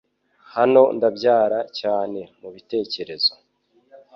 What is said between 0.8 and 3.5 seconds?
ndabyara cyane mubitekerezo,